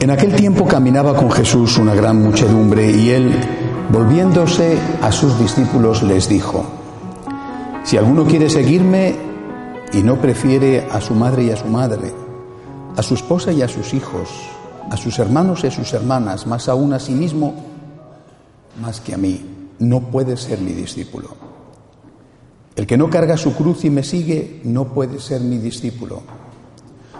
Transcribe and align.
En 0.00 0.10
aquel 0.10 0.36
tiempo 0.36 0.64
caminaba 0.64 1.16
con 1.16 1.28
Jesús 1.28 1.76
una 1.76 1.92
gran 1.92 2.22
muchedumbre 2.22 2.88
y 2.88 3.10
él, 3.10 3.34
volviéndose 3.90 4.78
a 5.02 5.10
sus 5.10 5.36
discípulos, 5.40 6.04
les 6.04 6.28
dijo, 6.28 6.64
si 7.82 7.96
alguno 7.96 8.24
quiere 8.24 8.48
seguirme 8.48 9.16
y 9.92 10.04
no 10.04 10.20
prefiere 10.20 10.86
a 10.88 11.00
su 11.00 11.14
madre 11.14 11.44
y 11.44 11.50
a 11.50 11.56
su 11.56 11.66
madre, 11.66 12.12
a 12.96 13.02
su 13.02 13.14
esposa 13.14 13.50
y 13.50 13.60
a 13.60 13.66
sus 13.66 13.92
hijos, 13.92 14.28
a 14.88 14.96
sus 14.96 15.18
hermanos 15.18 15.64
y 15.64 15.66
a 15.66 15.72
sus 15.72 15.92
hermanas, 15.92 16.46
más 16.46 16.68
aún 16.68 16.92
a 16.92 17.00
sí 17.00 17.12
mismo, 17.12 17.56
más 18.80 19.00
que 19.00 19.14
a 19.14 19.18
mí, 19.18 19.44
no 19.80 20.00
puede 20.00 20.36
ser 20.36 20.60
mi 20.60 20.74
discípulo. 20.74 21.30
El 22.76 22.86
que 22.86 22.96
no 22.96 23.10
carga 23.10 23.36
su 23.36 23.52
cruz 23.52 23.84
y 23.84 23.90
me 23.90 24.04
sigue 24.04 24.60
no 24.62 24.84
puede 24.94 25.18
ser 25.18 25.40
mi 25.40 25.58
discípulo. 25.58 26.22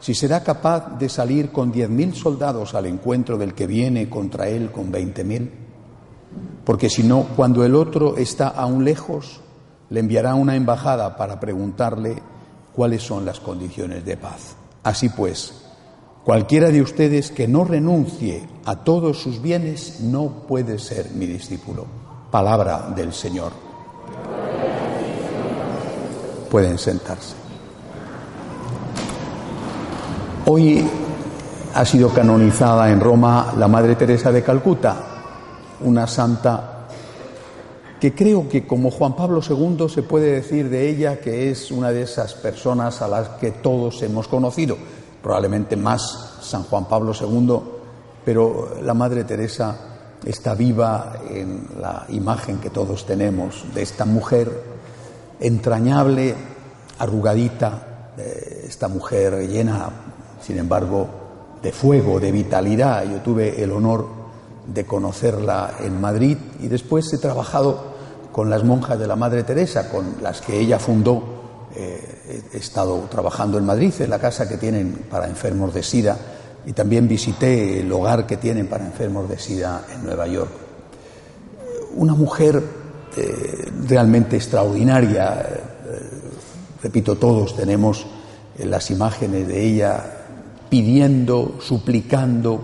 si 0.00 0.14
será 0.14 0.42
capaz 0.42 0.98
de 0.98 1.08
salir 1.08 1.52
con 1.52 1.70
diez 1.70 1.88
mil 1.88 2.14
soldados 2.14 2.74
al 2.74 2.86
encuentro 2.86 3.38
del 3.38 3.54
que 3.54 3.66
viene 3.66 4.08
contra 4.08 4.48
él 4.48 4.72
con 4.72 4.90
veinte 4.90 5.24
mil. 5.24 5.50
Porque 6.64 6.88
si 6.88 7.02
no, 7.02 7.26
cuando 7.36 7.64
el 7.64 7.74
otro 7.74 8.16
está 8.16 8.48
aún 8.48 8.84
lejos, 8.84 9.40
le 9.90 10.00
enviará 10.00 10.34
una 10.34 10.56
embajada 10.56 11.16
para 11.16 11.38
preguntarle 11.38 12.22
cuáles 12.74 13.02
son 13.02 13.24
las 13.24 13.40
condiciones 13.40 14.04
de 14.04 14.16
paz. 14.16 14.54
Así 14.82 15.08
pues, 15.08 15.52
cualquiera 16.24 16.70
de 16.70 16.80
ustedes 16.80 17.30
que 17.30 17.48
no 17.48 17.64
renuncie 17.64 18.48
a 18.64 18.76
todos 18.76 19.20
sus 19.20 19.42
bienes 19.42 20.00
no 20.00 20.44
puede 20.46 20.78
ser 20.78 21.10
mi 21.10 21.26
discípulo. 21.26 21.86
Palabra 22.30 22.92
del 22.94 23.12
Señor. 23.12 23.52
Pueden 26.48 26.78
sentarse. 26.78 27.49
Hoy 30.52 30.84
ha 31.76 31.84
sido 31.84 32.12
canonizada 32.12 32.90
en 32.90 32.98
Roma 32.98 33.54
la 33.56 33.68
Madre 33.68 33.94
Teresa 33.94 34.32
de 34.32 34.42
Calcuta, 34.42 34.96
una 35.82 36.08
santa 36.08 36.88
que 38.00 38.12
creo 38.12 38.48
que 38.48 38.66
como 38.66 38.90
Juan 38.90 39.14
Pablo 39.14 39.40
II 39.48 39.88
se 39.88 40.02
puede 40.02 40.32
decir 40.32 40.68
de 40.68 40.88
ella 40.88 41.20
que 41.20 41.52
es 41.52 41.70
una 41.70 41.92
de 41.92 42.02
esas 42.02 42.34
personas 42.34 43.00
a 43.00 43.06
las 43.06 43.28
que 43.38 43.52
todos 43.52 44.02
hemos 44.02 44.26
conocido, 44.26 44.76
probablemente 45.22 45.76
más 45.76 46.38
San 46.40 46.64
Juan 46.64 46.86
Pablo 46.86 47.12
II, 47.14 47.60
pero 48.24 48.70
la 48.82 48.92
Madre 48.92 49.22
Teresa 49.22 49.76
está 50.24 50.56
viva 50.56 51.12
en 51.30 51.68
la 51.80 52.06
imagen 52.08 52.58
que 52.58 52.70
todos 52.70 53.06
tenemos 53.06 53.66
de 53.72 53.82
esta 53.82 54.04
mujer 54.04 54.50
entrañable, 55.38 56.34
arrugadita, 56.98 58.14
eh, 58.18 58.64
esta 58.66 58.88
mujer 58.88 59.48
llena 59.48 60.09
sin 60.40 60.58
embargo, 60.58 61.08
de 61.62 61.72
fuego, 61.72 62.20
de 62.20 62.32
vitalidad. 62.32 63.04
Yo 63.04 63.18
tuve 63.18 63.62
el 63.62 63.72
honor 63.72 64.06
de 64.66 64.84
conocerla 64.84 65.74
en 65.80 66.00
Madrid 66.00 66.36
y 66.60 66.68
después 66.68 67.12
he 67.12 67.18
trabajado 67.18 67.90
con 68.32 68.48
las 68.48 68.64
monjas 68.64 68.98
de 68.98 69.06
la 69.06 69.16
Madre 69.16 69.42
Teresa, 69.42 69.88
con 69.90 70.16
las 70.22 70.40
que 70.40 70.58
ella 70.58 70.78
fundó. 70.78 71.40
Eh, 71.74 72.44
he 72.52 72.56
estado 72.56 73.06
trabajando 73.10 73.58
en 73.58 73.66
Madrid, 73.66 73.92
en 74.00 74.10
la 74.10 74.18
casa 74.18 74.48
que 74.48 74.56
tienen 74.56 75.06
para 75.10 75.26
enfermos 75.26 75.74
de 75.74 75.82
SIDA, 75.82 76.16
y 76.66 76.72
también 76.72 77.08
visité 77.08 77.80
el 77.80 77.92
hogar 77.92 78.26
que 78.26 78.36
tienen 78.36 78.66
para 78.66 78.84
enfermos 78.84 79.28
de 79.28 79.38
SIDA 79.38 79.84
en 79.92 80.04
Nueva 80.04 80.26
York. 80.26 80.50
Una 81.96 82.14
mujer 82.14 82.62
eh, 83.16 83.70
realmente 83.88 84.36
extraordinaria. 84.36 85.40
Eh, 85.40 85.60
repito, 86.82 87.16
todos 87.16 87.56
tenemos 87.56 88.06
las 88.58 88.90
imágenes 88.90 89.48
de 89.48 89.64
ella 89.64 90.19
pidiendo, 90.70 91.56
suplicando 91.60 92.60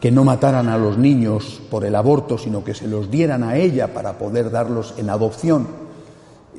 que 0.00 0.10
no 0.10 0.24
mataran 0.24 0.68
a 0.68 0.78
los 0.78 0.98
niños 0.98 1.62
por 1.70 1.84
el 1.84 1.94
aborto, 1.94 2.36
sino 2.36 2.64
que 2.64 2.74
se 2.74 2.88
los 2.88 3.08
dieran 3.08 3.44
a 3.44 3.56
ella 3.56 3.94
para 3.94 4.18
poder 4.18 4.50
darlos 4.50 4.94
en 4.96 5.10
adopción. 5.10 5.68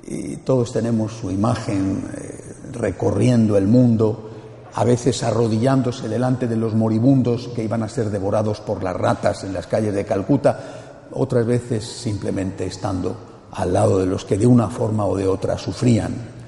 Y 0.07 0.37
todos 0.37 0.71
tenemos 0.71 1.11
su 1.11 1.31
imagen 1.31 2.05
eh, 2.15 2.53
recorriendo 2.71 3.57
el 3.57 3.67
mundo, 3.67 4.29
a 4.73 4.83
veces 4.85 5.23
arrodillándose 5.23 6.07
delante 6.07 6.47
de 6.47 6.55
los 6.55 6.73
moribundos 6.73 7.49
que 7.49 7.63
iban 7.63 7.83
a 7.83 7.89
ser 7.89 8.09
devorados 8.09 8.61
por 8.61 8.81
las 8.81 8.95
ratas 8.95 9.43
en 9.43 9.53
las 9.53 9.67
calles 9.67 9.93
de 9.93 10.05
Calcuta, 10.05 10.59
otras 11.11 11.45
veces 11.45 11.83
simplemente 11.83 12.65
estando 12.65 13.15
al 13.51 13.73
lado 13.73 13.99
de 13.99 14.05
los 14.05 14.25
que 14.25 14.37
de 14.37 14.47
una 14.47 14.69
forma 14.69 15.05
o 15.05 15.17
de 15.17 15.27
otra 15.27 15.57
sufrían 15.57 16.42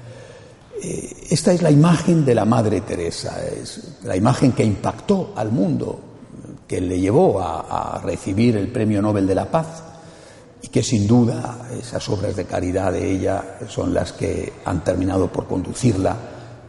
esta 0.82 1.54
es 1.54 1.62
la 1.62 1.72
imagen 1.72 2.26
de 2.26 2.36
la 2.36 2.46
Madre 2.46 2.82
Teresa, 2.82 3.42
es 3.44 4.00
la 4.04 4.16
imagen 4.16 4.52
que 4.52 4.64
impactó 4.64 5.34
al 5.36 5.52
mundo, 5.52 6.00
que 6.68 6.82
le 6.82 7.00
llevó 7.00 7.40
a, 7.40 8.02
recibir 8.04 8.58
el 8.58 8.68
Premio 8.72 9.02
Nobel 9.02 9.26
de 9.26 9.36
la 9.36 9.46
Paz 9.46 9.84
y 10.62 10.68
que 10.68 10.84
sin 10.84 11.08
duda 11.08 11.68
esas 11.80 12.08
obras 12.10 12.36
de 12.36 12.46
caridad 12.46 12.92
de 12.92 13.10
ella 13.10 13.58
son 13.68 13.94
las 13.94 14.14
que 14.14 14.54
han 14.66 14.84
terminado 14.84 15.32
por 15.32 15.48
conducirla 15.48 16.16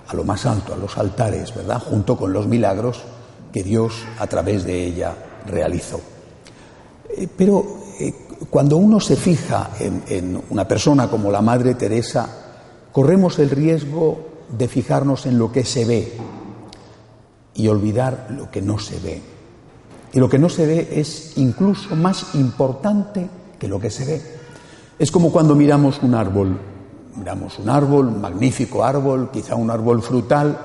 a 0.06 0.14
lo 0.14 0.24
más 0.24 0.46
alto, 0.46 0.72
a 0.72 0.76
los 0.76 0.96
altares, 0.98 1.54
¿verdad? 1.54 1.80
Junto 1.80 2.16
con 2.16 2.32
los 2.32 2.46
milagros 2.46 3.02
que 3.52 3.62
Dios 3.62 3.94
a 4.18 4.26
través 4.26 4.64
de 4.64 4.84
ella 4.84 5.14
realizó. 5.46 6.00
Eh, 7.16 7.28
pero 7.36 7.64
eh, 7.98 8.14
cuando 8.50 8.76
uno 8.76 9.00
se 9.00 9.16
fija 9.16 9.70
en 9.80 10.40
una 10.50 10.68
persona 10.68 11.08
como 11.08 11.30
la 11.30 11.40
Madre 11.40 11.74
Teresa, 11.74 12.45
corremos 12.96 13.38
el 13.40 13.50
riesgo 13.50 14.26
de 14.48 14.68
fijarnos 14.68 15.26
en 15.26 15.38
lo 15.38 15.52
que 15.52 15.66
se 15.66 15.84
ve 15.84 16.14
y 17.52 17.68
olvidar 17.68 18.28
lo 18.30 18.50
que 18.50 18.62
no 18.62 18.78
se 18.78 18.98
ve. 19.00 19.20
Y 20.14 20.18
lo 20.18 20.30
que 20.30 20.38
no 20.38 20.48
se 20.48 20.64
ve 20.64 20.88
es 20.92 21.36
incluso 21.36 21.94
más 21.94 22.34
importante 22.36 23.28
que 23.58 23.68
lo 23.68 23.78
que 23.78 23.90
se 23.90 24.06
ve. 24.06 24.22
Es 24.98 25.10
como 25.10 25.30
cuando 25.30 25.54
miramos 25.54 26.02
un 26.02 26.14
árbol. 26.14 26.58
Miramos 27.16 27.58
un 27.58 27.68
árbol, 27.68 28.06
un 28.06 28.18
magnífico 28.22 28.82
árbol, 28.82 29.30
quizá 29.30 29.56
un 29.56 29.70
árbol 29.70 30.00
frutal, 30.00 30.58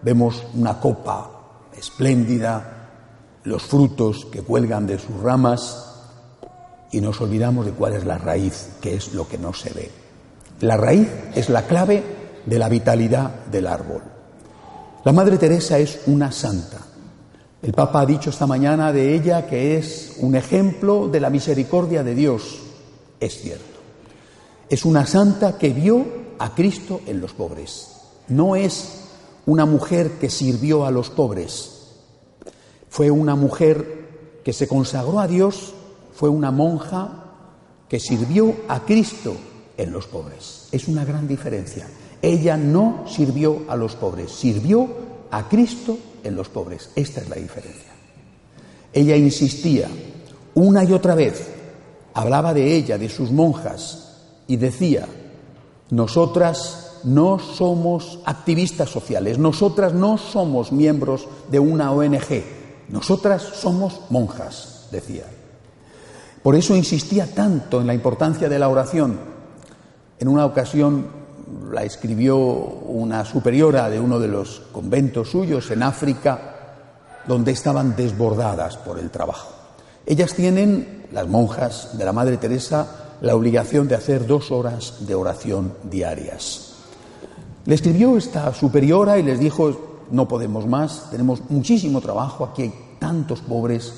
vemos 0.00 0.44
una 0.54 0.78
copa 0.78 1.28
espléndida, 1.76 2.90
los 3.42 3.64
frutos 3.64 4.26
que 4.26 4.42
cuelgan 4.42 4.86
de 4.86 5.00
sus 5.00 5.20
ramas 5.20 5.92
y 6.92 7.00
nos 7.00 7.20
olvidamos 7.20 7.66
de 7.66 7.72
cuál 7.72 7.94
es 7.94 8.04
la 8.04 8.18
raíz, 8.18 8.76
que 8.80 8.94
es 8.94 9.12
lo 9.12 9.26
que 9.26 9.38
no 9.38 9.52
se 9.52 9.70
ve. 9.70 10.03
La 10.64 10.78
raíz 10.78 11.10
es 11.34 11.50
la 11.50 11.66
clave 11.66 12.02
de 12.46 12.58
la 12.58 12.70
vitalidad 12.70 13.44
del 13.50 13.66
árbol. 13.66 14.00
La 15.04 15.12
Madre 15.12 15.36
Teresa 15.36 15.78
es 15.78 16.00
una 16.06 16.32
santa. 16.32 16.78
El 17.60 17.74
Papa 17.74 18.00
ha 18.00 18.06
dicho 18.06 18.30
esta 18.30 18.46
mañana 18.46 18.90
de 18.90 19.14
ella 19.14 19.46
que 19.46 19.76
es 19.76 20.14
un 20.20 20.34
ejemplo 20.34 21.08
de 21.08 21.20
la 21.20 21.28
misericordia 21.28 22.02
de 22.02 22.14
Dios. 22.14 22.60
Es 23.20 23.42
cierto. 23.42 23.78
Es 24.70 24.86
una 24.86 25.04
santa 25.04 25.58
que 25.58 25.68
vio 25.68 26.06
a 26.38 26.54
Cristo 26.54 27.02
en 27.04 27.20
los 27.20 27.34
pobres. 27.34 27.96
No 28.28 28.56
es 28.56 29.02
una 29.44 29.66
mujer 29.66 30.12
que 30.12 30.30
sirvió 30.30 30.86
a 30.86 30.90
los 30.90 31.10
pobres. 31.10 31.90
Fue 32.88 33.10
una 33.10 33.36
mujer 33.36 34.40
que 34.42 34.54
se 34.54 34.66
consagró 34.66 35.20
a 35.20 35.28
Dios, 35.28 35.74
fue 36.14 36.30
una 36.30 36.50
monja 36.50 37.34
que 37.86 38.00
sirvió 38.00 38.54
a 38.66 38.80
Cristo 38.86 39.36
en 39.76 39.92
los 39.92 40.06
pobres. 40.06 40.68
Es 40.72 40.88
una 40.88 41.04
gran 41.04 41.26
diferencia. 41.26 41.86
Ella 42.22 42.56
no 42.56 43.04
sirvió 43.06 43.62
a 43.68 43.76
los 43.76 43.96
pobres, 43.96 44.32
sirvió 44.32 44.88
a 45.30 45.48
Cristo 45.48 45.98
en 46.22 46.36
los 46.36 46.48
pobres. 46.48 46.90
Esta 46.94 47.20
es 47.20 47.28
la 47.28 47.36
diferencia. 47.36 47.92
Ella 48.92 49.16
insistía 49.16 49.88
una 50.54 50.84
y 50.84 50.92
otra 50.92 51.14
vez, 51.14 51.48
hablaba 52.14 52.54
de 52.54 52.76
ella, 52.76 52.96
de 52.96 53.08
sus 53.08 53.30
monjas, 53.30 54.20
y 54.46 54.56
decía, 54.56 55.06
nosotras 55.90 57.00
no 57.04 57.38
somos 57.38 58.20
activistas 58.24 58.88
sociales, 58.88 59.38
nosotras 59.38 59.92
no 59.92 60.16
somos 60.16 60.72
miembros 60.72 61.26
de 61.50 61.58
una 61.58 61.92
ONG, 61.92 62.44
nosotras 62.88 63.42
somos 63.42 64.00
monjas, 64.10 64.88
decía. 64.90 65.24
Por 66.42 66.54
eso 66.54 66.76
insistía 66.76 67.26
tanto 67.26 67.80
en 67.80 67.86
la 67.86 67.94
importancia 67.94 68.48
de 68.48 68.58
la 68.58 68.68
oración. 68.68 69.33
En 70.18 70.28
una 70.28 70.46
ocasión 70.46 71.06
la 71.72 71.82
escribió 71.82 72.36
una 72.36 73.24
superiora 73.24 73.90
de 73.90 74.00
uno 74.00 74.18
de 74.18 74.28
los 74.28 74.62
conventos 74.72 75.30
suyos 75.30 75.70
en 75.70 75.82
África, 75.82 76.40
donde 77.26 77.52
estaban 77.52 77.96
desbordadas 77.96 78.76
por 78.76 78.98
el 78.98 79.10
trabajo. 79.10 79.52
Ellas 80.06 80.34
tienen, 80.34 81.06
las 81.12 81.26
monjas 81.28 81.96
de 81.96 82.04
la 82.04 82.12
Madre 82.12 82.36
Teresa, 82.36 83.16
la 83.20 83.34
obligación 83.34 83.88
de 83.88 83.94
hacer 83.94 84.26
dos 84.26 84.50
horas 84.50 85.06
de 85.06 85.14
oración 85.14 85.74
diarias. 85.84 86.74
Le 87.64 87.74
escribió 87.74 88.16
esta 88.16 88.52
superiora 88.52 89.18
y 89.18 89.22
les 89.22 89.40
dijo, 89.40 90.04
no 90.10 90.28
podemos 90.28 90.66
más, 90.66 91.10
tenemos 91.10 91.40
muchísimo 91.48 92.00
trabajo, 92.00 92.44
aquí 92.44 92.62
hay 92.62 92.74
tantos 92.98 93.40
pobres, 93.40 93.94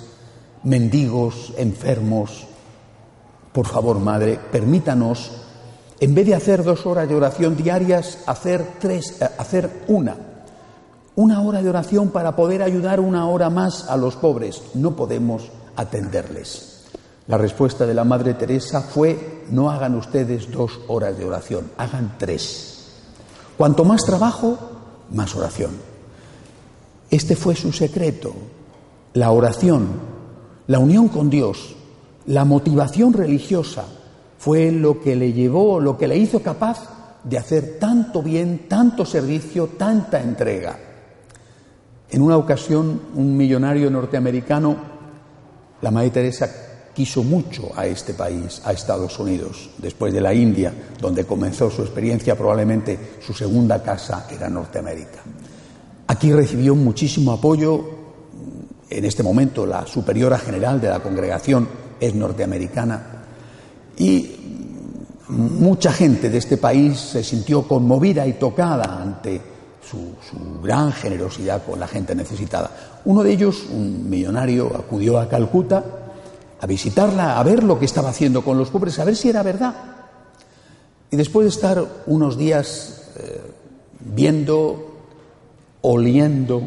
mendigos, 0.63 1.53
enfermos. 1.57 2.47
Por 3.53 3.67
favor, 3.67 3.99
Madre, 3.99 4.39
permítanos, 4.53 5.33
en 5.98 6.14
vez 6.14 6.26
de 6.26 6.34
hacer 6.34 6.62
dos 6.62 6.84
horas 6.87 7.08
de 7.08 7.14
oración 7.14 7.56
diarias, 7.56 8.19
hacer 8.26 8.75
tres, 8.78 9.20
eh, 9.20 9.28
hacer 9.38 9.84
una. 9.88 10.16
Una 11.14 11.40
hora 11.40 11.62
de 11.62 11.70
oración 11.70 12.10
para 12.10 12.37
poder 12.37 12.62
ayudar 12.62 13.00
una 13.00 13.26
hora 13.28 13.48
más 13.48 13.88
a 13.88 13.96
los 13.96 14.16
pobres. 14.16 14.62
No 14.75 14.94
podemos 14.94 15.50
atenderles. 15.76 16.84
La 17.26 17.38
respuesta 17.38 17.87
de 17.87 17.94
la 17.94 18.04
Madre 18.04 18.34
Teresa 18.34 18.82
fue, 18.82 19.44
no 19.50 19.70
hagan 19.70 19.94
ustedes 19.96 20.50
dos 20.52 20.78
horas 20.87 21.16
de 21.19 21.25
oración, 21.25 21.70
hagan 21.76 22.16
tres. 22.19 22.93
Cuanto 23.56 23.84
más 23.84 24.04
trabajo, 24.04 24.58
más 25.10 25.34
oración. 25.34 25.70
Este 27.10 27.34
fue 27.34 27.56
su 27.56 27.72
secreto, 27.72 28.34
la 29.14 29.31
oración, 29.31 29.88
la 30.66 30.78
unión 30.78 31.08
con 31.08 31.31
Dios, 31.31 31.75
la 32.26 32.44
motivación 32.44 33.12
religiosa, 33.12 33.87
fue 34.38 34.71
lo 34.71 35.00
que 35.00 35.17
le 35.17 35.33
llevó, 35.33 35.81
lo 35.81 35.97
que 35.97 36.09
le 36.09 36.17
hizo 36.17 36.41
capaz 36.41 36.88
de 37.25 37.38
hacer 37.38 37.79
tanto 37.79 38.23
bien, 38.23 38.67
tanto 38.69 39.05
servicio, 39.05 39.71
tanta 39.79 40.21
entrega. 40.21 40.79
En 42.09 42.23
una 42.23 42.37
ocasión, 42.37 43.00
un 43.15 43.37
millonario 43.37 43.91
norteamericano 43.91 44.97
la 45.83 45.91
Madre 45.91 46.11
Teresa 46.11 46.49
quiso 46.94 47.23
mucho 47.23 47.71
a 47.77 47.87
este 47.87 48.15
país, 48.15 48.62
a 48.65 48.73
Estados 48.73 49.19
Unidos, 49.19 49.71
después 49.77 50.12
de 50.15 50.23
la 50.23 50.33
India, 50.33 50.73
donde 50.99 51.27
comenzó 51.27 51.71
su 51.71 51.82
experiencia, 51.82 52.35
probablemente 52.37 52.99
su 53.21 53.35
segunda 53.35 53.82
casa 53.82 54.27
era 54.31 54.49
Norteamérica. 54.49 55.23
Aquí 56.06 56.32
recibió 56.32 56.75
muchísimo 56.75 57.32
apoyo, 57.32 57.85
en 58.89 59.05
este 59.05 59.23
momento 59.23 59.67
la 59.67 59.87
superiora 59.87 60.39
general 60.39 60.81
de 60.81 60.89
la 60.89 61.00
congregación 61.00 61.69
es 62.00 62.15
norteamericana, 62.15 63.16
y 63.98 64.37
mucha 65.28 65.93
gente 65.93 66.31
de 66.31 66.38
este 66.38 66.56
país 66.56 66.98
se 66.98 67.25
sintió 67.25 67.66
conmovida 67.66 68.26
y 68.26 68.34
tocada 68.34 69.02
ante 69.02 69.40
su, 69.88 70.16
gran 70.62 70.93
generosidad 70.93 71.64
con 71.64 71.78
la 71.78 71.87
gente 71.87 72.14
necesitada. 72.14 72.70
Uno 73.04 73.22
de 73.22 73.32
ellos, 73.32 73.66
un 73.70 74.08
millonario, 74.08 74.66
acudió 74.76 75.19
a 75.19 75.28
Calcuta 75.28 75.84
a 76.58 76.66
visitarla, 76.66 77.38
a 77.38 77.43
ver 77.43 77.62
lo 77.62 77.78
que 77.78 77.84
estaba 77.84 78.08
haciendo 78.08 78.43
con 78.43 78.58
los 78.58 78.70
pobres, 78.70 78.98
a 78.98 79.04
ver 79.04 79.16
si 79.16 79.28
era 79.28 79.43
verdad. 79.43 79.75
Y 81.10 81.16
después 81.16 81.44
de 81.44 81.50
estar 81.50 81.84
unos 82.06 82.37
días 82.37 83.12
eh, 83.16 83.40
viendo, 84.00 84.94
oliendo 85.82 86.62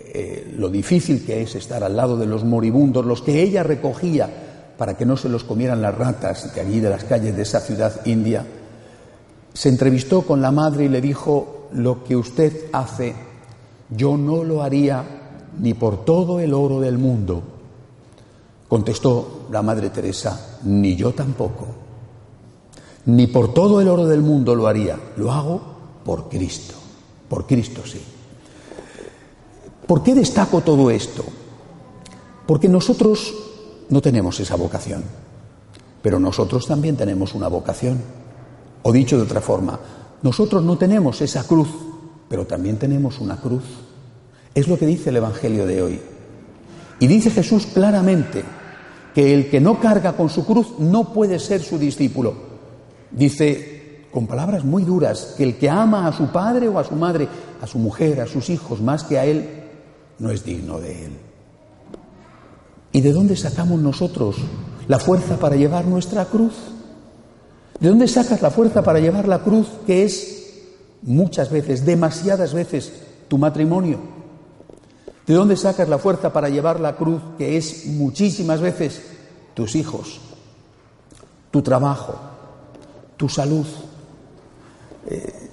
eh, 0.00 0.54
lo 0.56 0.68
difícil 0.68 1.24
que 1.24 1.42
es 1.42 1.54
estar 1.54 1.82
al 1.82 1.96
lado 1.96 2.16
de 2.16 2.26
los 2.26 2.44
moribundos, 2.44 3.04
los 3.04 3.22
que 3.22 3.42
ella 3.42 3.62
recogía 3.62 4.49
para 4.80 4.96
que 4.96 5.04
no 5.04 5.14
se 5.14 5.28
los 5.28 5.44
comieran 5.44 5.82
las 5.82 5.94
ratas 5.94 6.54
de 6.54 6.60
allí 6.62 6.80
de 6.80 6.88
las 6.88 7.04
calles 7.04 7.36
de 7.36 7.42
esa 7.42 7.60
ciudad 7.60 8.00
india, 8.06 8.46
se 9.52 9.68
entrevistó 9.68 10.22
con 10.22 10.40
la 10.40 10.50
madre 10.52 10.86
y 10.86 10.88
le 10.88 11.02
dijo, 11.02 11.68
lo 11.74 12.02
que 12.02 12.16
usted 12.16 12.70
hace, 12.72 13.14
yo 13.90 14.16
no 14.16 14.42
lo 14.42 14.62
haría 14.62 15.04
ni 15.58 15.74
por 15.74 16.06
todo 16.06 16.40
el 16.40 16.54
oro 16.54 16.80
del 16.80 16.96
mundo. 16.96 17.42
Contestó 18.68 19.48
la 19.50 19.60
Madre 19.60 19.90
Teresa, 19.90 20.56
ni 20.64 20.96
yo 20.96 21.12
tampoco. 21.12 21.66
Ni 23.04 23.26
por 23.26 23.52
todo 23.52 23.82
el 23.82 23.88
oro 23.88 24.06
del 24.06 24.22
mundo 24.22 24.54
lo 24.54 24.66
haría, 24.66 24.98
lo 25.18 25.30
hago 25.30 25.60
por 26.06 26.30
Cristo, 26.30 26.76
por 27.28 27.46
Cristo 27.46 27.82
sí. 27.84 28.00
¿Por 29.86 30.02
qué 30.02 30.14
destaco 30.14 30.62
todo 30.62 30.90
esto? 30.90 31.22
Porque 32.46 32.66
nosotros 32.66 33.49
no 33.90 34.00
tenemos 34.00 34.40
esa 34.40 34.56
vocación, 34.56 35.02
pero 36.02 36.18
nosotros 36.18 36.66
también 36.66 36.96
tenemos 36.96 37.34
una 37.34 37.48
vocación. 37.48 37.98
O 38.82 38.92
dicho 38.92 39.16
de 39.16 39.24
otra 39.24 39.40
forma, 39.40 39.78
nosotros 40.22 40.62
no 40.62 40.78
tenemos 40.78 41.20
esa 41.20 41.44
cruz, 41.44 41.68
pero 42.28 42.46
también 42.46 42.78
tenemos 42.78 43.20
una 43.20 43.36
cruz. 43.36 43.64
Es 44.54 44.68
lo 44.68 44.78
que 44.78 44.86
dice 44.86 45.10
el 45.10 45.16
Evangelio 45.16 45.66
de 45.66 45.82
hoy. 45.82 46.00
Y 46.98 47.06
dice 47.06 47.30
Jesús 47.30 47.66
claramente 47.66 48.42
que 49.14 49.34
el 49.34 49.50
que 49.50 49.60
no 49.60 49.80
carga 49.80 50.12
con 50.16 50.30
su 50.30 50.46
cruz 50.46 50.78
no 50.78 51.12
puede 51.12 51.38
ser 51.38 51.62
su 51.62 51.78
discípulo. 51.78 52.34
Dice 53.10 54.06
con 54.12 54.26
palabras 54.26 54.64
muy 54.64 54.84
duras 54.84 55.34
que 55.36 55.44
el 55.44 55.56
que 55.56 55.68
ama 55.68 56.06
a 56.06 56.12
su 56.12 56.28
padre 56.28 56.68
o 56.68 56.78
a 56.78 56.84
su 56.84 56.94
madre, 56.94 57.28
a 57.60 57.66
su 57.66 57.78
mujer, 57.78 58.20
a 58.20 58.26
sus 58.26 58.50
hijos 58.50 58.80
más 58.80 59.04
que 59.04 59.18
a 59.18 59.24
él, 59.24 59.48
no 60.18 60.30
es 60.30 60.44
digno 60.44 60.78
de 60.80 61.06
él. 61.06 61.29
¿Y 62.92 63.00
de 63.00 63.12
dónde 63.12 63.36
sacamos 63.36 63.80
nosotros 63.80 64.36
la 64.88 64.98
fuerza 64.98 65.36
para 65.36 65.56
llevar 65.56 65.84
nuestra 65.84 66.24
cruz? 66.24 66.54
¿De 67.78 67.88
dónde 67.88 68.08
sacas 68.08 68.42
la 68.42 68.50
fuerza 68.50 68.82
para 68.82 69.00
llevar 69.00 69.28
la 69.28 69.38
cruz 69.38 69.68
que 69.86 70.04
es 70.04 70.52
muchas 71.02 71.50
veces, 71.50 71.86
demasiadas 71.86 72.52
veces, 72.52 72.92
tu 73.28 73.38
matrimonio? 73.38 73.98
¿De 75.26 75.34
dónde 75.34 75.56
sacas 75.56 75.88
la 75.88 75.98
fuerza 75.98 76.32
para 76.32 76.48
llevar 76.48 76.80
la 76.80 76.96
cruz 76.96 77.22
que 77.38 77.56
es 77.56 77.86
muchísimas 77.86 78.60
veces 78.60 79.00
tus 79.54 79.76
hijos, 79.76 80.20
tu 81.50 81.62
trabajo, 81.62 82.16
tu 83.16 83.28
salud? 83.28 83.66
Eh, 85.08 85.48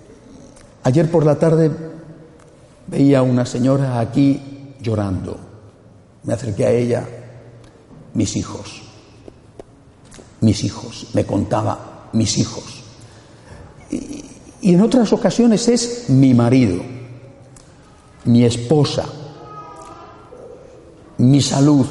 ayer 0.84 1.10
por 1.12 1.26
la 1.26 1.38
tarde 1.38 1.72
veía 2.88 3.20
a 3.20 3.24
una 3.24 3.46
señora 3.46 4.00
aquí 4.00 4.76
llorando. 4.82 5.38
Me 6.24 6.34
acerqué 6.34 6.66
a 6.66 6.72
ella, 6.72 7.08
mis 8.14 8.36
hijos, 8.36 8.82
mis 10.42 10.64
hijos, 10.64 11.08
me 11.14 11.26
contaba 11.26 12.10
mis 12.14 12.38
hijos. 12.38 12.64
Y, 13.92 14.24
en 14.62 14.82
otras 14.82 15.14
ocasiones 15.14 15.68
es 15.68 16.10
mi 16.10 16.34
marido, 16.34 16.82
mi 18.26 18.44
esposa, 18.44 19.06
mi 21.20 21.42
salud. 21.42 21.86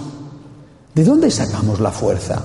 ¿De 0.94 1.04
dónde 1.04 1.30
sacamos 1.30 1.80
la 1.80 1.92
fuerza? 1.92 2.44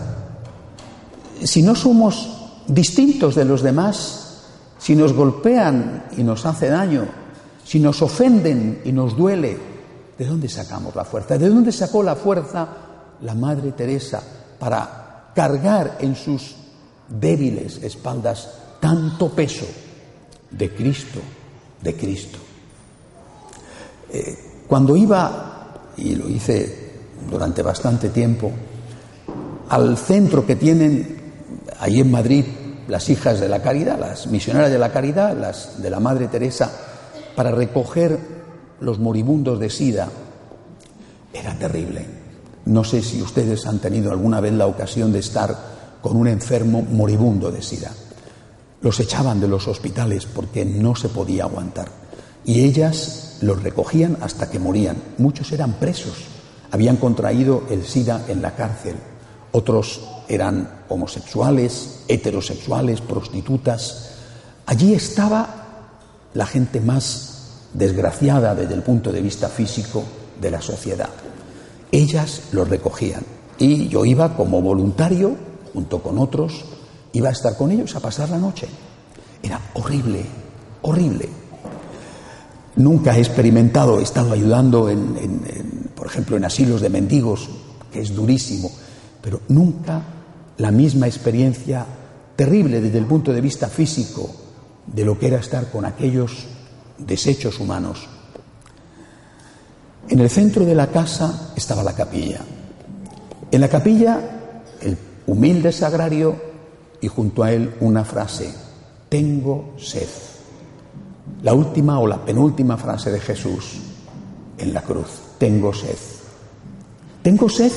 Si 1.43 1.63
no 1.63 1.75
somos 1.75 2.29
distintos 2.67 3.35
de 3.35 3.45
los 3.45 3.61
demás, 3.61 4.43
si 4.77 4.95
nos 4.95 5.13
golpean 5.13 6.05
y 6.17 6.23
nos 6.23 6.45
hace 6.45 6.69
daño, 6.69 7.05
si 7.65 7.79
nos 7.79 8.01
ofenden 8.01 8.81
y 8.85 8.91
nos 8.91 9.17
duele, 9.17 9.57
¿de 10.17 10.25
dónde 10.25 10.49
sacamos 10.49 10.95
la 10.95 11.03
fuerza? 11.03 11.37
¿De 11.37 11.49
dónde 11.49 11.71
sacó 11.71 12.03
la 12.03 12.15
fuerza 12.15 12.67
la 13.21 13.33
Madre 13.33 13.71
Teresa 13.71 14.21
para 14.59 15.31
cargar 15.35 15.97
en 15.99 16.15
sus 16.15 16.55
débiles 17.07 17.81
espaldas 17.83 18.49
tanto 18.79 19.29
peso 19.29 19.65
de 20.49 20.73
Cristo, 20.73 21.19
de 21.81 21.95
Cristo. 21.95 22.39
Eh, 24.11 24.63
cuando 24.67 24.95
iba, 24.95 25.91
y 25.97 26.15
lo 26.15 26.27
hice 26.27 26.91
durante 27.29 27.61
bastante 27.61 28.09
tiempo, 28.09 28.51
al 29.69 29.97
centro 29.97 30.45
que 30.45 30.55
tienen 30.55 31.17
ahí 31.79 31.99
en 31.99 32.11
Madrid 32.11 32.45
las 32.87 33.09
hijas 33.09 33.39
de 33.39 33.47
la 33.47 33.61
caridad, 33.61 33.99
las 33.99 34.27
misioneras 34.27 34.69
de 34.69 34.79
la 34.79 34.91
caridad, 34.91 35.37
las 35.37 35.81
de 35.81 35.89
la 35.89 35.99
Madre 35.99 36.27
Teresa, 36.27 36.71
para 37.35 37.51
recoger 37.51 38.19
los 38.81 38.99
moribundos 38.99 39.59
de 39.59 39.69
SIDA, 39.69 40.09
era 41.33 41.57
terrible. 41.57 42.20
No 42.65 42.83
sé 42.83 43.01
si 43.01 43.21
ustedes 43.21 43.65
han 43.65 43.79
tenido 43.79 44.11
alguna 44.11 44.39
vez 44.39 44.53
la 44.53 44.67
ocasión 44.67 45.11
de 45.11 45.19
estar 45.19 45.55
con 46.01 46.15
un 46.15 46.27
enfermo 46.27 46.81
moribundo 46.81 47.51
de 47.51 47.61
SIDA. 47.61 47.91
Los 48.81 48.99
echaban 48.99 49.39
de 49.39 49.47
los 49.47 49.67
hospitales 49.67 50.25
porque 50.25 50.65
no 50.65 50.95
se 50.95 51.09
podía 51.09 51.43
aguantar. 51.43 51.87
Y 52.45 52.63
ellas 52.63 53.37
los 53.41 53.61
recogían 53.61 54.17
hasta 54.21 54.49
que 54.49 54.59
morían. 54.59 54.97
Muchos 55.17 55.51
eran 55.51 55.73
presos. 55.73 56.25
habían 56.71 56.95
contraído 56.95 57.63
el 57.69 57.83
SIDA 57.85 58.25
en 58.29 58.41
la 58.41 58.55
cárcel, 58.55 58.95
otros 59.51 59.99
eran 60.29 60.85
homosexuales, 60.87 62.03
heterosexuales, 62.07 63.01
prostitutas. 63.01 64.11
Allí 64.65 64.93
estaba 64.93 65.89
la 66.33 66.45
gente 66.45 66.79
más 66.79 67.67
desgraciada 67.73 68.55
desde 68.55 68.75
el 68.75 68.83
punto 68.83 69.11
de 69.11 69.21
vista 69.21 69.49
físico 69.49 70.03
de 70.39 70.51
la 70.51 70.61
sociedad. 70.61 71.09
Ellas 71.91 72.43
los 72.51 72.69
recogían 72.69 73.23
y 73.57 73.87
yo 73.89 74.05
iba 74.05 74.35
como 74.35 74.61
voluntario, 74.61 75.35
junto 75.73 76.01
con 76.01 76.17
otros, 76.17 76.65
iba 77.13 77.29
a 77.29 77.33
estar 77.33 77.57
con 77.57 77.71
ellos 77.71 77.95
a 77.95 77.99
pasar 77.99 78.29
la 78.29 78.37
noche. 78.37 78.67
Era 79.43 79.59
horrible, 79.73 80.25
horrible. 80.81 81.29
Nunca 82.77 83.17
he 83.17 83.19
experimentado, 83.19 83.99
he 83.99 84.03
estado 84.03 84.31
ayudando, 84.31 84.89
por 85.95 86.07
ejemplo, 86.07 86.37
en 86.37 86.45
asilos 86.45 86.81
de 86.81 86.89
mendigos, 86.89 87.49
que 87.91 88.01
es 88.01 88.15
durísimo, 88.15 88.71
pero 89.21 89.41
nunca 89.49 90.01
la 90.57 90.71
misma 90.71 91.07
experiencia 91.07 91.85
terrible 92.35 92.79
desde 92.79 92.97
el 92.97 93.05
punto 93.05 93.33
de 93.33 93.41
vista 93.41 93.67
físico 93.67 94.29
de 94.87 95.05
lo 95.05 95.19
que 95.19 95.27
era 95.27 95.39
estar 95.39 95.69
con 95.69 95.85
aquellos 95.85 96.45
desechos 96.97 97.59
humanos. 97.59 98.07
En 100.09 100.19
el 100.19 100.29
centro 100.29 100.65
de 100.65 100.75
la 100.75 100.87
casa 100.87 101.53
estaba 101.55 101.83
la 101.83 101.93
capilla. 101.93 102.41
En 103.51 103.61
la 103.61 103.69
capilla, 103.69 104.19
el 104.81 104.97
humilde 105.27 105.71
sagrario 105.71 106.35
y 107.01 107.07
junto 107.07 107.43
a 107.43 107.51
él 107.51 107.75
una 107.79 108.03
frase, 108.03 108.53
tengo 109.09 109.73
sed. 109.77 110.07
La 111.43 111.53
última 111.53 111.99
o 111.99 112.07
la 112.07 112.23
penúltima 112.23 112.77
frase 112.77 113.11
de 113.11 113.19
Jesús 113.19 113.79
en 114.57 114.73
la 114.73 114.81
cruz, 114.81 115.07
tengo 115.37 115.73
sed. 115.73 115.97
Tengo 117.21 117.49
sed 117.49 117.71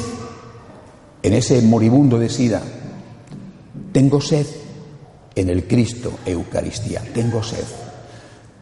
en 1.22 1.32
ese 1.32 1.60
moribundo 1.62 2.18
de 2.18 2.28
sida. 2.28 2.62
Tengo 3.92 4.20
sed 4.20 4.46
en 5.34 5.48
el 5.48 5.66
Cristo 5.66 6.12
Eucaristía. 6.24 7.02
Tengo 7.12 7.42
sed. 7.42 7.64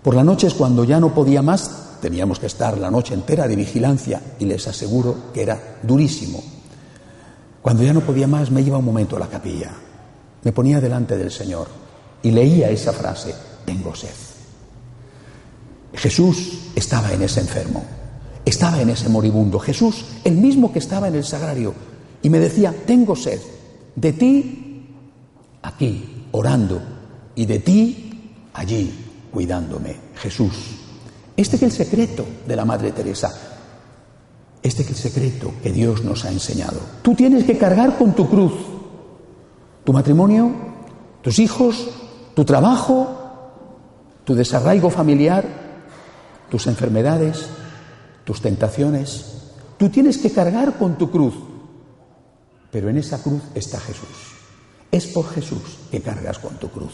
Por 0.03 0.15
las 0.15 0.25
noches 0.25 0.55
cuando 0.55 0.85
ya 0.85 0.99
no 0.99 1.15
podía 1.15 1.43
más, 1.43 1.92
teníamos 2.03 2.41
que 2.41 2.47
estar 2.47 2.77
la 2.79 2.91
noche 2.91 3.15
entera 3.15 3.47
de 3.47 3.55
vigilancia 3.55 4.21
y 4.41 4.45
les 4.45 4.67
aseguro 4.67 5.33
que 5.33 5.41
era 5.41 5.79
durísimo. 5.85 6.43
Cuando 7.63 7.85
ya 7.85 7.93
no 7.93 8.01
podía 8.01 8.27
más 8.27 8.51
me 8.51 8.61
iba 8.61 8.77
un 8.77 8.85
momento 8.85 9.15
a 9.15 9.21
la 9.21 9.29
capilla, 9.29 9.71
me 10.43 10.51
ponía 10.51 10.81
delante 10.81 11.17
del 11.17 11.31
Señor 11.31 11.69
y 12.21 12.33
leía 12.33 12.71
esa 12.71 12.93
frase, 12.93 13.33
tengo 13.65 13.95
sed. 13.95 14.11
Jesús 15.95 16.73
estaba 16.75 17.13
en 17.13 17.23
ese 17.23 17.39
enfermo, 17.39 17.85
estaba 18.45 18.83
en 18.83 18.91
ese 18.91 19.09
moribundo. 19.09 19.61
Jesús, 19.61 20.05
el 20.25 20.35
mismo 20.35 20.73
que 20.73 20.81
estaba 20.81 21.07
en 21.07 21.15
el 21.15 21.25
sagrario, 21.25 21.73
y 22.21 22.31
me 22.31 22.41
decía, 22.41 22.75
tengo 22.85 23.15
sed 23.15 23.41
de 23.95 24.13
ti 24.13 24.89
aquí, 25.63 26.27
orando, 26.33 26.83
y 27.37 27.47
de 27.47 27.61
ti 27.61 28.33
allí, 28.55 28.93
cuidándome. 29.31 29.95
Jesús. 30.17 30.82
Este 31.43 31.57
es 31.57 31.63
el 31.65 31.73
secreto 31.73 32.25
de 32.47 32.55
la 32.55 32.65
Madre 32.65 32.93
Teresa. 32.93 33.35
Este 34.63 34.83
es 34.83 34.91
el 34.91 34.95
secreto 34.95 35.55
que 35.61 35.73
Dios 35.73 36.05
nos 36.05 36.25
ha 36.25 36.31
enseñado. 36.31 36.79
Tú 37.03 37.17
tienes 37.17 37.43
que 37.43 37.59
cargar 37.59 37.99
con 37.99 38.13
tu 38.13 38.31
cruz 38.31 38.53
tu 39.83 39.93
matrimonio, 39.93 40.53
tus 41.21 41.41
hijos, 41.41 41.89
tu 42.37 42.45
trabajo, 42.45 43.09
tu 44.23 44.37
desarraigo 44.37 44.89
familiar, 44.89 45.45
tus 46.49 46.69
enfermedades, 46.69 47.47
tus 48.23 48.41
tentaciones. 48.41 49.51
Tú 49.79 49.89
tienes 49.89 50.19
que 50.19 50.31
cargar 50.31 50.79
con 50.79 50.97
tu 50.97 51.11
cruz. 51.11 51.35
Pero 52.71 52.89
en 52.89 52.99
esa 52.99 53.21
cruz 53.21 53.43
está 53.53 53.81
Jesús. 53.81 54.37
Es 54.93 55.09
por 55.09 55.29
Jesús 55.31 55.81
que 55.91 56.03
cargas 56.03 56.39
con 56.39 56.55
tu 56.59 56.71
cruz. 56.71 56.93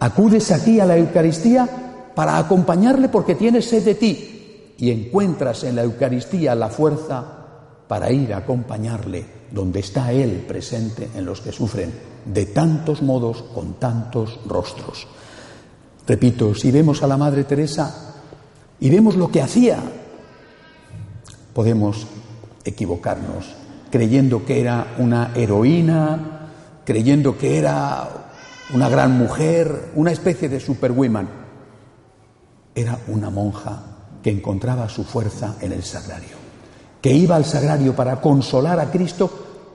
Acudes 0.00 0.50
aquí 0.52 0.80
a 0.80 0.86
la 0.86 0.96
Eucaristía 0.96 1.93
para 2.14 2.38
acompañarle 2.38 3.08
porque 3.08 3.34
tienes 3.34 3.68
sed 3.68 3.84
de 3.84 3.94
ti 3.94 4.74
y 4.78 4.90
encuentras 4.90 5.64
en 5.64 5.76
la 5.76 5.82
Eucaristía 5.82 6.54
la 6.54 6.68
fuerza 6.68 7.24
para 7.88 8.10
ir 8.10 8.32
a 8.34 8.38
acompañarle 8.38 9.24
donde 9.50 9.80
está 9.80 10.12
Él 10.12 10.44
presente 10.46 11.10
en 11.14 11.24
los 11.24 11.40
que 11.40 11.52
sufren 11.52 11.92
de 12.24 12.46
tantos 12.46 13.02
modos 13.02 13.42
con 13.54 13.74
tantos 13.74 14.40
rostros. 14.46 15.06
Repito, 16.06 16.54
si 16.54 16.70
vemos 16.70 17.02
a 17.02 17.06
la 17.06 17.16
Madre 17.16 17.44
Teresa 17.44 18.14
y 18.80 18.90
vemos 18.90 19.16
lo 19.16 19.30
que 19.30 19.42
hacía, 19.42 19.78
podemos 21.52 22.06
equivocarnos 22.64 23.64
creyendo 23.94 24.44
que 24.44 24.60
era 24.60 24.96
una 24.98 25.30
heroína, 25.36 26.48
creyendo 26.84 27.38
que 27.38 27.58
era 27.58 28.08
una 28.74 28.88
gran 28.88 29.16
mujer, 29.16 29.92
una 29.94 30.10
especie 30.10 30.48
de 30.48 30.58
superwoman. 30.58 31.28
Era 32.74 32.98
una 33.08 33.30
monja 33.30 33.82
que 34.22 34.30
encontraba 34.30 34.88
su 34.88 35.04
fuerza 35.04 35.56
en 35.60 35.72
el 35.72 35.84
sagrario, 35.84 36.36
que 37.00 37.12
iba 37.12 37.36
al 37.36 37.44
sagrario 37.44 37.94
para 37.94 38.20
consolar 38.20 38.80
a 38.80 38.90
Cristo, 38.90 39.30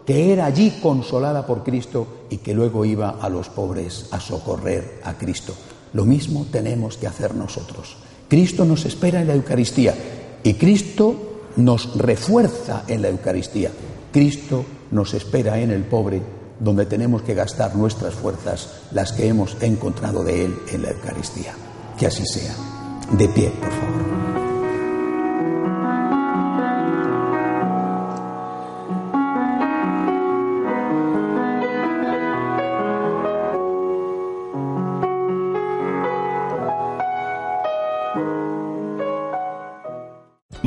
que 0.06 0.34
era 0.34 0.46
allí 0.46 0.80
consolada 0.82 1.46
por 1.46 1.64
Cristo 1.64 2.26
y 2.30 2.38
que 2.38 2.54
luego 2.54 2.84
iba 2.84 3.18
a 3.22 3.30
los 3.30 3.50
pobres 3.50 4.08
a 4.12 4.20
socorrer 4.20 5.02
a 5.04 5.14
Cristo. 5.14 5.54
Lo 5.94 6.04
mismo 6.04 6.48
tenemos 6.52 6.98
que 6.98 7.08
hacer 7.08 7.36
nosotros. 7.36 7.96
Cristo 8.28 8.66
nos 8.66 8.86
espera 8.86 9.22
en 9.22 9.28
la 9.28 9.36
Eucaristía 9.36 9.94
y 10.44 10.56
Cristo 10.56 11.16
nos 11.58 11.96
refuerza 11.96 12.84
en 12.88 13.02
la 13.02 13.10
Eucaristía. 13.10 13.72
Cristo 14.12 14.66
nos 14.92 15.14
espera 15.14 15.60
en 15.60 15.72
el 15.72 15.84
pobre, 15.84 16.22
donde 16.60 16.86
tenemos 16.86 17.22
que 17.22 17.36
gastar 17.36 17.76
nuestras 17.76 18.14
fuerzas, 18.14 18.70
las 18.92 19.14
que 19.14 19.28
hemos 19.28 19.58
encontrado 19.62 20.24
de 20.24 20.46
Él 20.46 20.56
en 20.72 20.82
la 20.82 20.90
Eucaristía. 20.90 21.54
Que 21.98 22.08
así 22.08 22.26
sea. 22.26 22.79
De 23.12 23.28
pie, 23.28 23.50
por 23.50 23.72
favor. 23.72 24.29